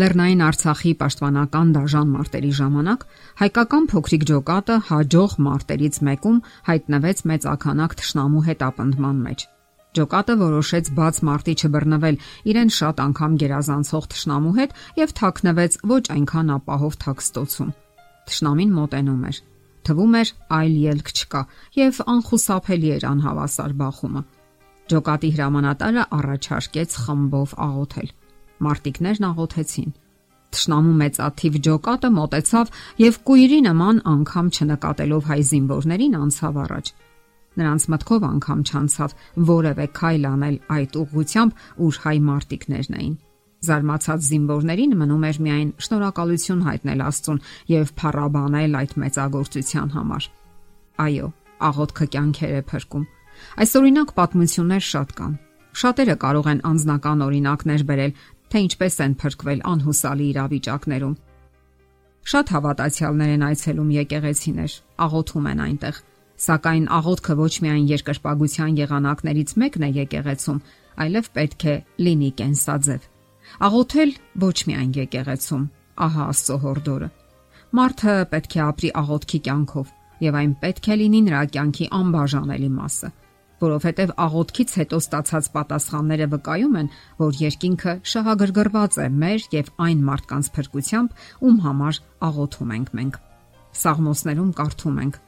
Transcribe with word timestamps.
Լեռնային 0.00 0.42
Արցախի 0.46 0.90
պաշտպանական 1.00 1.70
դաժան 1.74 2.12
մարտերի 2.14 2.50
ժամանակ 2.56 3.02
հայկական 3.40 3.86
փոքրիկ 3.90 4.22
ջոկատը 4.30 4.76
հաջող 4.90 5.32
մարտերից 5.46 5.96
մեկում 6.08 6.36
հայտնվեց 6.68 7.18
մեծ 7.30 7.46
ականակ 7.50 7.96
թշնամու 8.00 8.42
հետ 8.46 8.62
ապնդման 8.68 9.18
մեջ։ 9.24 9.44
Ջոկատը 9.98 10.36
որոշեց 10.40 10.90
բաց 11.00 11.20
մարտի 11.28 11.54
չբռնվել 11.60 12.16
իրեն 12.52 12.72
շատ 12.78 13.02
անգամ 13.04 13.36
գերազանցող 13.42 14.06
թշնամու 14.14 14.54
հետ 14.60 14.74
եւ 15.00 15.14
թաքնվեց 15.20 15.76
ոչ 15.92 16.02
այնքան 16.16 16.54
ապահով 16.56 16.96
թաքստոցում։ 17.04 17.74
Թշնամին 18.30 18.72
մոտենում 18.80 19.26
էր։ 19.32 19.42
Թվում 19.90 20.16
էր 20.20 20.32
այլ 20.60 20.74
ելք 20.94 21.12
չկա 21.18 21.42
եւ 21.80 22.00
անխուսափելի 22.14 22.94
էր 22.96 23.08
անհավասար 23.10 23.76
բախումը։ 23.84 24.24
Ջոկատի 24.90 25.30
հրամանատարը 25.36 26.08
առաջարկեց 26.20 26.98
խմբով 27.04 27.58
աղոթել 27.68 28.10
մարտիկներն 28.66 29.26
աղոթեցին։ 29.30 29.90
Տշնամու 30.50 30.96
մեծաթիվ 31.00 31.58
ջոկատը 31.66 32.10
մոտեցավ 32.16 32.70
եւ 33.00 33.18
կույրի 33.30 33.58
նման 33.66 34.00
անգամ 34.10 34.46
չնկատելով 34.50 35.28
հայ 35.30 35.40
զինվորներին 35.50 36.16
անցավ 36.20 36.60
առաջ։ 36.64 36.92
Նրանց 37.60 37.86
մտքով 37.92 38.26
անգամ 38.30 38.60
չանցավ 38.70 39.14
որևէ 39.50 39.86
քայլ 40.00 40.26
անել 40.30 40.56
այդ 40.74 40.96
ուղությամբ, 41.00 41.52
ուր 41.86 41.98
հայ 42.04 42.16
մարտիկներն 42.30 42.96
էին։ 43.00 43.14
Զարմացած 43.60 44.20
զինվորներին 44.30 44.94
մնում 45.00 45.24
էր 45.30 45.38
միայն 45.44 45.70
շնորհակալություն 45.84 46.62
հայտնել 46.66 47.02
Աստծուն 47.10 47.40
եւ 47.70 47.90
փառաբանել 48.00 48.76
այդ 48.80 48.94
մեծագործության 49.02 49.90
համար։ 49.96 50.28
Այո, 51.04 51.26
աղոթքը 51.68 52.06
կյանքեր 52.14 52.54
է 52.56 52.62
փրկում։ 52.70 53.04
Այսօրինակ 53.60 54.14
պատմություններ 54.16 54.84
շատ 54.90 55.12
կան։ 55.20 55.34
Շատերը 55.80 56.16
կարող 56.24 56.48
են 56.50 56.62
անձնական 56.70 57.24
օրինակներ 57.26 57.84
բերել 57.90 58.16
թե 58.50 58.62
ինչպես 58.66 58.96
են 59.04 59.12
փրկվել 59.20 59.60
անհուսալի 59.70 60.26
իրավիճակներում։ 60.30 61.16
Շատ 62.30 62.50
հավատացյալներ 62.54 63.30
են 63.34 63.44
այցելում 63.46 63.92
եկեղեցիներ, 63.96 64.72
աղոթում 65.06 65.46
են 65.50 65.62
այնտեղ, 65.66 66.00
սակայն 66.40 66.86
աղոթքը 66.98 67.36
ոչ 67.40 67.54
միայն 67.64 67.86
երկրպագության 67.90 68.76
եղանակներից 68.80 69.54
մեկն 69.62 69.86
է 69.86 69.90
եկեղեցում, 70.00 70.58
այլև 71.04 71.30
պետք 71.36 71.64
է 71.70 71.76
լինի 72.06 72.30
կենսաձև։ 72.40 73.08
Աղոթել 73.70 74.12
ոչ 74.44 74.58
միայն 74.70 74.92
եկեղեցում, 75.00 75.64
ահա 76.06 76.26
Աստծո 76.30 76.58
հորդորը։ 76.64 77.08
Մարդը 77.80 78.14
պետք 78.34 78.54
է 78.56 78.62
ապրի 78.66 78.90
աղոթքի 79.00 79.40
կյանքով, 79.46 79.88
եւ 80.26 80.38
այն 80.40 80.54
պետք 80.60 80.90
է 80.90 80.96
լինի 81.00 81.20
նրա 81.30 81.42
կյանքի 81.54 81.90
անբաժանելի 82.00 82.70
մասը 82.76 83.10
որովհետև 83.60 84.12
աղոթքից 84.24 84.74
հետո 84.80 84.98
ստացած 85.04 85.48
պատասխանները 85.54 86.26
վկայում 86.34 86.76
են, 86.80 86.90
որ 87.20 87.40
երկինքը 87.40 87.94
շահագրգռված 88.12 88.98
է 89.04 89.06
մեր 89.20 89.46
եւ 89.54 89.72
այն 89.86 90.04
մարդկանց 90.10 90.50
փրկությամբ, 90.56 91.10
ում 91.44 91.58
համար 91.64 92.00
աղոթում 92.30 92.74
ենք 92.76 92.92
մենք։ 93.00 93.18
Սաղմոսներում 93.80 94.52
կարդում 94.60 95.00
ենք. 95.04 95.18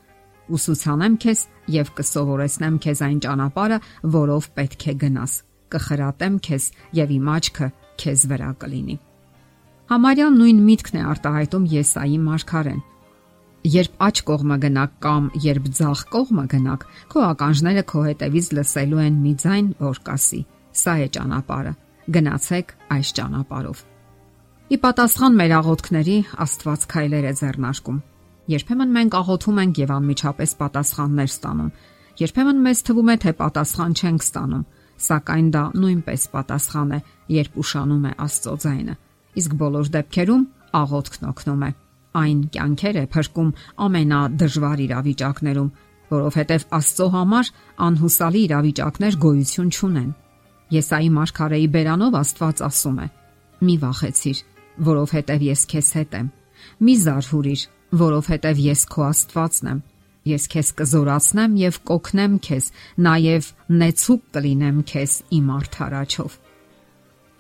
Ուսուցանեմ 0.52 1.16
քեզ 1.22 1.40
եւ 1.72 1.92
կսովորեցնեմ 1.96 2.78
քեզ 2.82 3.02
այն 3.06 3.18
ճանապարհը, 3.24 3.78
որով 4.16 4.48
պետք 4.58 4.86
է 4.92 4.94
գնաս։ 5.02 5.36
Կխրատեմ 5.72 6.38
քեզ 6.46 6.64
եւ 6.98 7.16
իմ 7.16 7.28
աչքը 7.36 7.68
քեզ 8.02 8.24
վրա 8.32 8.50
կլինի։ 8.64 8.96
Համարյա 9.92 10.30
նույն 10.36 10.64
միտքն 10.66 10.98
է 10.98 11.04
արտահայտում 11.12 11.68
Եսայի 11.72 12.18
մարգարեն 12.26 12.82
Երբ 13.62 14.00
աջ 14.02 14.20
կողմը 14.26 14.56
գնաք 14.58 14.94
կամ 15.04 15.26
երբ 15.38 15.66
ձախ 15.78 16.00
կողմը 16.10 16.44
գնաք, 16.50 16.84
քո 17.12 17.20
ականջները 17.28 17.82
քո 17.86 18.00
հետևից 18.08 18.46
լսելու 18.58 19.02
են 19.02 19.18
մի 19.22 19.34
ձայն, 19.38 19.66
որ 19.78 20.00
կասի. 20.08 20.40
Սա 20.82 20.94
է 20.98 21.06
ճանապարհը։ 21.14 21.72
Գնացեք 22.16 22.72
այս 22.96 23.12
ճանապարհով։ 23.18 23.82
Ի 24.72 24.76
պատասխան 24.82 25.38
մեր 25.38 25.54
աղոթքների 25.60 26.16
Աստված 26.42 26.86
քայլեր 26.90 27.28
է 27.30 27.32
ձեռնարկում։ 27.38 28.02
Երբեմն 28.50 28.92
մենք 28.98 29.16
աղոթում 29.22 29.62
ենք 29.62 29.80
եւ 29.82 29.94
անմիջապես 29.94 30.56
պատասխաններ 30.58 31.30
ստանում։ 31.30 31.70
Երբեմն 32.22 32.62
մեզ 32.66 32.82
թվում 32.88 33.12
է, 33.12 33.16
թե 33.22 33.32
պատասխան 33.42 33.94
չենք 34.02 34.26
ստանում, 34.26 34.66
սակայն 35.06 35.46
դա 35.54 35.62
նույնպես 35.78 36.26
պատասխան 36.34 36.90
է, 36.98 37.00
երբ 37.38 37.62
ուշանում 37.62 38.10
է 38.10 38.12
Աստծո 38.26 38.56
ձայնը։ 38.66 38.98
Իսկ 39.38 39.56
բոլոր 39.62 39.94
դեպքերում 40.02 40.44
աղոթքն 40.82 41.30
օգնում 41.30 41.62
է 41.62 41.72
այն 42.20 42.40
կյանքեր 42.54 42.98
է 43.02 43.04
փրկում 43.12 43.50
ամենադժվար 43.86 44.82
իրավիճակներում, 44.86 45.70
որովհետև 46.12 46.66
Աստծո 46.78 47.06
համար 47.12 47.50
անհուսալի 47.86 48.42
իրավիճակներ 48.46 49.16
գոյություն 49.22 49.70
չունեն։ 49.72 50.10
Եսայի 50.72 51.08
մարգարեի 51.16 51.68
բերանով 51.72 52.18
Աստված 52.22 52.62
ասում 52.68 52.98
է. 53.02 53.06
Մի 53.62 53.76
վախեցիր, 53.82 54.38
որովհետև 54.92 55.46
ես 55.48 55.64
քեզ 55.72 55.88
հետ 55.98 56.16
եմ։ 56.20 56.28
Մի 56.82 56.94
զարհուրիր, 57.02 57.64
որովհետև 58.02 58.62
ես 58.66 58.84
քո 58.92 59.04
Աստվածն 59.08 59.72
եմ։ 59.72 59.82
Ես 60.22 60.44
քեզ 60.52 60.68
կզորացնեմ 60.78 61.54
եւ 61.58 61.78
կօգնեմ 61.88 62.34
քեզ, 62.46 62.66
նաեւ 63.06 63.48
նեցուկ 63.82 64.26
կլինեմ 64.36 64.78
քեզ 64.92 65.14
իմ 65.38 65.48
արդարաչով։ 65.56 66.36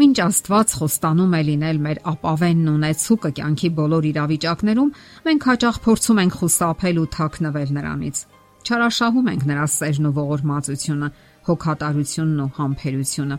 Մինչ 0.00 0.16
Աստված 0.24 0.72
խոստանում 0.80 1.34
է 1.36 1.40
լինել 1.46 1.78
մեր 1.84 1.98
ապավենն 2.12 2.70
ունեցուկը 2.72 3.30
կյանքի 3.38 3.68
բոլոր 3.76 4.06
իրավիճակներում, 4.12 4.90
մենք 5.26 5.46
հաճախ 5.52 5.78
փորձում 5.84 6.20
ենք 6.22 6.36
խուսափել 6.40 7.00
ու 7.02 7.10
թաքնվել 7.16 7.70
նրանից։ 7.76 8.22
Չարաշահում 8.62 9.30
ենք 9.32 9.46
նրա 9.52 9.66
սերն 9.76 10.08
ու 10.08 10.14
ողորմածությունը, 10.18 11.08
հոգատարությունն 11.48 12.42
ու 12.42 12.50
համբերությունը։ 12.58 13.38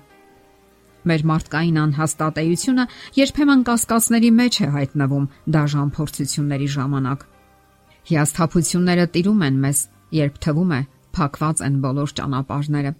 Մեր 1.03 1.23
մարդկային 1.33 1.79
անհաստատեությունը 1.83 2.83
երբեմն 3.19 3.63
կասկածների 3.67 4.31
մեջ 4.39 4.59
է 4.63 4.67
հայտնվում 4.77 5.29
դաժան 5.55 5.89
փորձությունների 5.97 6.67
ժամանակ։ 6.75 7.25
Հիասթափությունները 8.13 9.07
տիրում 9.15 9.43
են 9.47 9.57
մեզ, 9.63 9.79
երբ 10.23 10.37
թվում 10.43 10.71
է 10.79 10.81
փակված 11.17 11.63
են 11.67 11.75
բոլոր 11.83 12.13
ճանապարհները։ 12.19 12.91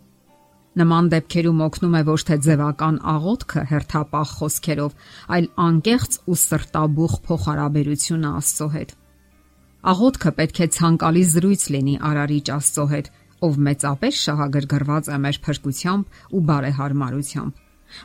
Նման 0.73 1.09
դեպքերում 1.13 1.59
օգնում 1.61 1.95
է 1.99 2.01
ոչ 2.07 2.21
թե 2.27 2.35
ձևական 2.43 2.95
աղոթքը 3.13 3.61
հերթապահ 3.69 4.29
խոսքերով, 4.37 4.95
այլ 5.35 5.47
անկեղծ 5.63 6.15
ու 6.25 6.37
սրտաբուխ 6.43 7.13
փոխհարաբերությունը 7.27 8.31
Աստծո 8.39 8.67
հետ։ 8.73 8.95
Աղոթքը 9.93 10.31
պետք 10.39 10.61
է 10.63 10.67
ցանկալի 10.73 11.23
զրույց 11.33 11.67
լինի 11.75 11.95
արարիչ 12.09 12.45
Աստծո 12.57 12.85
հետ, 12.93 13.11
ով 13.43 13.61
մեծապես 13.67 14.19
շահագրգռված 14.23 15.11
է 15.13 15.17
մեր 15.23 15.39
փրկությամբ 15.45 16.19
ու 16.33 16.43
բարեհարմարությամբ։ 16.49 17.63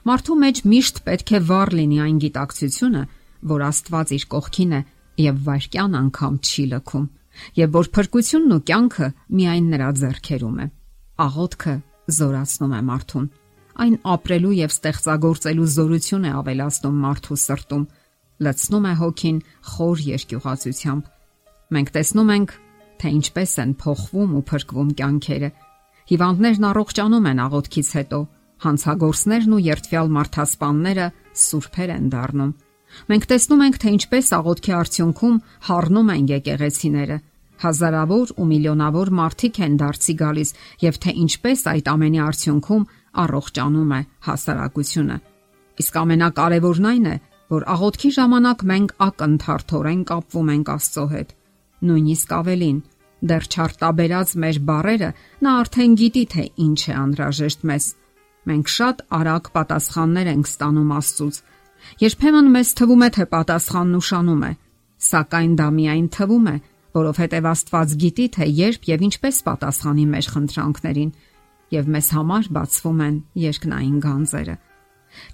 Մարդու 0.08 0.38
մեջ 0.44 0.62
միշտ 0.68 0.96
պետք 1.08 1.28
է 1.38 1.40
վառ 1.48 1.70
լինի 1.78 1.98
այն 2.04 2.16
գիտակցությունը, 2.28 3.02
որ 3.48 3.64
Աստված 3.68 4.08
իր 4.18 4.24
կողքին 4.34 4.72
է 4.76 4.80
եւ 5.24 5.38
վայրկյան 5.48 6.00
անգամ 6.04 6.34
չի 6.44 6.64
լքում, 6.74 7.06
եւ 7.64 7.76
որ 7.78 7.92
փրկությունն 7.96 8.56
ու 8.58 8.64
կյանքը 8.68 9.08
միայն 9.38 9.70
նրա 9.72 9.90
ձեռքերում 10.02 10.58
է։ 10.58 10.66
Աղոթքը 11.28 11.74
զորացնում 12.08 12.74
է 12.78 12.80
մարդուն։ 12.88 13.26
Այն 13.78 13.94
ապրելու 14.14 14.54
եւ 14.58 14.72
ստեղծագործելու 14.74 15.68
զորություն 15.74 16.24
է 16.28 16.32
ավելացնում 16.38 16.96
մարդու 17.04 17.38
սրտում, 17.44 17.84
լցնում 18.48 18.88
է 18.88 18.94
հոգին 19.02 19.38
խոր 19.72 20.02
երկյուղացությամբ։ 20.08 21.12
Մենք 21.68 21.92
տեսնում 21.98 22.32
ենք, 22.34 22.54
թե 22.98 23.08
ինչպես 23.18 23.52
են 23.62 23.72
փոխվում 23.82 24.34
ու 24.38 24.44
փրկվում 24.48 24.90
կյանքերը։ 24.98 25.50
Հիվանդներն 26.08 26.66
առողջանում 26.68 27.28
են 27.28 27.42
աղոթքից 27.44 27.88
հետո, 27.98 28.20
հանցագործներն 28.64 29.54
ու 29.54 29.64
երթվյալ 29.68 30.08
մարդասպանները 30.18 31.06
սուրբեր 31.38 31.90
են 31.94 32.06
դառնում։ 32.14 32.52
Մենք 33.08 33.24
տեսնում 33.28 33.64
ենք, 33.68 33.76
թե 33.78 33.90
ինչպես 33.98 34.30
աղոթքի 34.38 34.72
արդյունքում 34.78 35.36
հառնում 35.68 36.12
են 36.14 36.28
եկեղեցիները, 36.32 37.18
Հազարավոր 37.58 38.32
ու 38.38 38.46
միլիոնավոր 38.48 39.08
մարդիկ 39.18 39.56
են 39.66 39.78
դարձի 39.82 40.14
գալիս 40.18 40.50
եւ 40.84 40.98
թե 41.04 41.14
ինչպես 41.24 41.64
այդ 41.72 41.88
ամենի 41.92 42.20
արդյունքում 42.28 42.84
առողջանում 43.22 43.92
է 43.98 44.00
հասարակությունը։ 44.28 45.16
Իսկ 45.78 45.98
ամենակարևորն 46.02 46.88
այն 46.92 47.08
է, 47.08 47.16
որ 47.48 47.66
աղոթքի 47.74 48.10
ժամանակ 48.18 48.62
մենք 48.68 48.94
ակնթարթորեն 49.08 50.00
կապվում 50.08 50.48
ենք 50.54 50.70
Աստծո 50.74 51.04
հետ։ 51.12 51.34
Նույնիսկ 51.88 52.32
ավելին, 52.38 52.78
դեռ 53.28 53.44
չարտաբերած 53.48 54.34
մեր 54.42 54.58
բարերը 54.68 55.10
նա 55.42 55.52
արդեն 55.62 55.94
գիտի 55.98 56.24
թե 56.34 56.44
ինչ 56.68 56.80
է 56.88 56.94
անհրաժեշտ 56.98 57.64
մեզ։ 57.70 57.86
Մենք 58.48 58.72
շատ 58.74 59.00
արագ 59.18 59.48
պատասխաններ 59.58 60.30
ենք 60.34 60.48
ստանում 60.48 60.92
Աստծուց։ 60.98 61.40
Երբեմն 62.02 62.50
մեզ 62.54 62.68
թվում 62.78 63.02
է 63.06 63.08
թե 63.16 63.24
պատասխանն 63.32 63.98
ուշանում 63.98 64.42
է, 64.48 64.52
սակայն 65.08 65.52
դա 65.58 65.68
միայն 65.78 66.08
թվում 66.18 66.46
է, 66.48 66.56
որովհետև 66.98 67.48
Աստված 67.54 67.96
գիտի, 68.02 68.26
թե 68.36 68.48
երբ 68.58 68.88
եւ 68.92 69.04
ինչպես 69.08 69.40
պատասխանի 69.48 70.06
մեր 70.12 70.28
խնդրանքներին, 70.34 71.12
եւ 71.74 71.90
մեզ 71.94 72.08
համար 72.18 72.48
բացվում 72.58 73.00
են 73.08 73.16
երկնային 73.48 73.98
գանձերը։ 74.04 74.56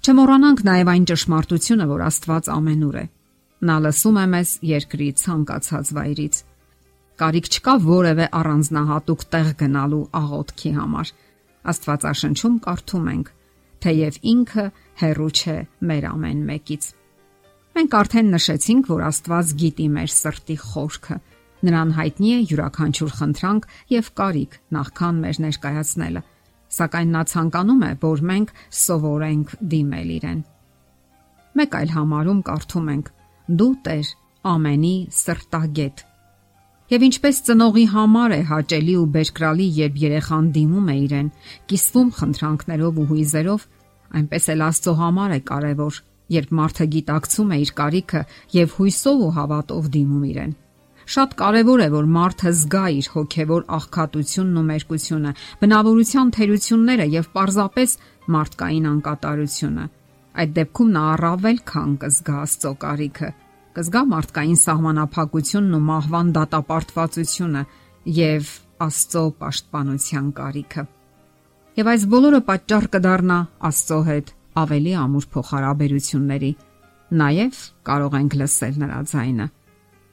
Չմոռանանք 0.05 0.63
նաեւ 0.65 0.91
այն 0.95 1.05
ճշմարտությունը, 1.11 1.85
որ 1.91 2.03
Աստված 2.05 2.49
ամենուր 2.55 2.97
է։ 3.01 3.05
Նա 3.65 3.75
լսում 3.85 4.17
է 4.19 4.25
մեզ 4.35 4.49
երկրի 4.69 5.07
ցանկացած 5.21 5.91
վայրից։ 5.95 6.41
Կարիք 7.15 7.47
չկա 7.55 7.75
որևէ 7.85 8.25
առանձնահատուկ 8.39 9.21
տեղ 9.35 9.49
գնալու 9.61 10.03
աղոթքի 10.19 10.71
համար։ 10.75 11.11
Աստվածաշնչում 11.71 12.57
կարդում 12.65 13.07
ենք, 13.15 13.29
թեև 13.85 14.19
ինքը 14.35 14.65
հերու 15.01 15.31
չէ 15.39 15.57
մեր 15.91 16.07
ամեն 16.11 16.41
մեկից։ 16.49 16.89
Մենք 17.75 17.95
արդեն 17.99 18.29
նշեցինք, 18.35 18.91
որ 18.91 19.05
Աստված 19.09 19.55
գիտի 19.61 19.87
մեր 19.95 20.11
սրտի 20.15 20.57
խորքը։ 20.65 21.17
Նրան 21.65 21.93
հայտնի 21.97 22.31
է 22.35 22.39
յուրաքանչյուր 22.51 23.13
խնդրանք 23.19 23.69
եւ 23.95 24.09
կարիք 24.19 24.57
նախքան 24.75 25.21
մեր 25.25 25.39
ներկայացնելը։ 25.45 26.25
Սակայն 26.75 27.13
նա 27.15 27.21
ցանկանում 27.31 27.85
է, 27.85 27.91
որ 28.01 28.25
մենք 28.31 28.51
սովորենք 28.81 29.55
դիմել 29.75 30.09
իրեն։ 30.15 30.41
Մեկ 31.55 31.79
այլ 31.79 31.95
համարում 31.95 32.41
կարդում 32.49 32.91
ենք. 32.95 33.13
Դու 33.45 33.73
Տեր, 33.85 34.11
ամենի 34.55 34.95
սրտագետ 35.15 36.05
Եվ 36.85 37.01
ինչպես 37.01 37.39
ծնողի 37.47 37.83
համար 37.89 38.33
է 38.35 38.41
հաճելի 38.45 38.95
ու 39.01 39.05
բերկրալի, 39.15 39.65
երբ 39.77 39.95
երեխան 40.03 40.49
դիմում 40.57 40.91
է 40.93 40.97
իրեն, 41.05 41.31
կիսվում 41.71 42.11
խնդրանքներով 42.17 42.99
ու 43.01 43.05
հույզերով, 43.09 43.65
այնպես 44.19 44.49
էլ 44.53 44.61
Աստծո 44.65 44.93
համար 44.99 45.33
է 45.33 45.39
կարևոր, 45.49 45.97
երբ 46.35 46.53
մարդը 46.59 46.87
գիտակցում 46.95 47.55
է 47.55 47.59
իր 47.65 47.71
կարիքը 47.81 48.21
եւ 48.59 48.77
հույսով 48.77 49.25
ու 49.25 49.31
հավատով 49.39 49.89
դիմում 49.97 50.29
իրեն։ 50.29 50.53
Շատ 51.05 51.37
կարևոր 51.37 51.85
է, 51.85 51.87
որ 51.93 52.05
մարդը 52.15 52.51
զգա 52.59 52.83
իր 52.97 53.07
հոգեվոր 53.13 53.63
աղքատությունն 53.77 54.59
ու 54.61 54.65
մերկությունը, 54.71 55.31
բնավորության 55.61 56.31
թերությունները 56.35 57.05
եւ 57.13 57.31
պարզապես 57.35 57.97
մարդկային 58.35 58.91
անկատարությունը։ 58.95 59.87
Այդ 60.35 60.53
դեպքում 60.59 60.93
նա 60.95 61.03
առավել 61.15 61.59
քան 61.69 61.91
կզգա 62.01 62.37
Աստծո 62.45 62.71
կարիքը 62.85 63.29
կզգա 63.75 64.01
մարդկային 64.07 64.59
սահմանափակությունն 64.61 65.75
ու 65.75 65.85
մահվան 65.85 66.27
դատապարտվածությունը 66.35 67.63
եւ 68.15 68.51
Աստծո 68.85 69.23
պաշտպանության 69.41 70.29
կարիքը։ 70.37 70.83
Եվ 71.75 71.89
այս 71.91 72.05
բոլորը 72.13 72.39
պատճառ 72.49 72.87
կդառնա 72.93 73.39
Աստծո 73.69 73.99
հետ 74.09 74.31
ավելի 74.63 74.93
ամուր 75.01 75.27
փոխհարաբերությունների։ 75.35 76.51
Նաև 77.19 77.59
կարող 77.91 78.17
ենք 78.21 78.37
լսել 78.39 78.79
նրա 78.85 78.99
ձայնը։ 79.11 79.47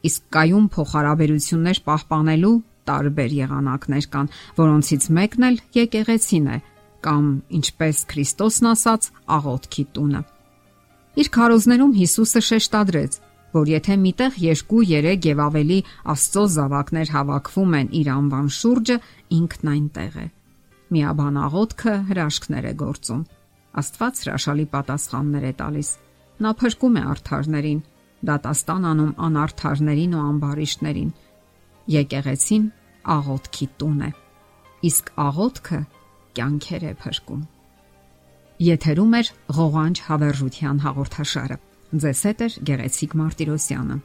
Իսկ 0.03 0.23
կայուն 0.35 0.69
փոխհարաբերություններ 0.75 1.81
պահպանելու 1.87 2.55
տարբեր 2.89 3.35
եղանակներ 3.39 4.07
կան, 4.13 4.31
որոնցից 4.59 5.09
մեկն 5.19 5.49
էլ 5.49 5.59
եկեղեցին 5.79 6.47
է 6.53 6.57
կամ 7.03 7.27
ինչպես 7.59 8.01
Քրիստոսն 8.13 8.69
ասաց, 8.73 9.11
աղոթքի 9.37 9.85
տունը։ 9.97 10.23
Իր 11.23 11.29
քարոզներում 11.37 11.95
Հիսուսը 11.99 12.43
շեշտադրեց, 12.49 13.17
որ 13.53 13.71
եթե 13.73 13.97
միտեղ 14.03 14.39
2-3 14.43 15.27
եւ 15.29 15.43
ավելի 15.45 15.79
Աստծո 16.13 16.45
զավակներ 16.57 17.13
հավաքվում 17.13 17.75
են 17.79 17.91
իր 18.01 18.09
անվան 18.13 18.49
շուրջը, 18.59 18.97
ինքն 19.39 19.73
այնտեղ 19.73 20.15
է։ 20.23 20.27
Միաբան 20.93 21.37
աղոթքը 21.43 21.95
հրաշքներ 22.09 22.69
է 22.71 22.75
գործում։ 22.83 23.21
Աստված 23.83 24.23
հրաշալի 24.23 24.67
պատասխաններ 24.73 25.45
է 25.49 25.53
տալիս։ 25.61 25.91
Նա 26.43 26.51
փրկում 26.63 26.97
է 26.97 27.03
արթարներին, 27.13 27.81
դատաստան 28.29 28.87
անում 28.93 29.13
անարթարներին 29.27 30.15
ու 30.19 30.23
ամբարիշտներին։ 30.33 31.11
Եկեղեցին 31.97 32.69
աղոթքի 33.17 33.67
տուն 33.83 34.05
է։ 34.07 34.11
Իսկ 34.93 35.11
աղոթքը 35.27 35.81
կյանքեր 36.39 36.87
է 36.87 36.95
փրկում։ 37.03 37.43
Եթերում 38.63 39.15
է 39.19 39.23
ղողանջ 39.59 40.01
հավերժության 40.07 40.81
հաղորդաշարը։ 40.87 41.57
Ձեզ 42.03 42.21
հետ 42.29 42.43
է 42.43 42.49
Գեղեցիկ 42.69 43.15
Մարտիրոսյանը։ 43.21 43.97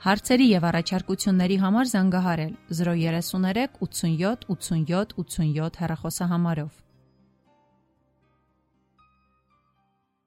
Հարցերի 0.00 0.46
եւ 0.48 0.66
առաջարկությունների 0.70 1.56
համար 1.60 1.88
զանգահարել 1.90 2.52
033 2.76 3.66
87 3.80 4.46
87 4.52 5.16
87 5.24 5.80
հեռախոսահամարով։ 5.80 6.70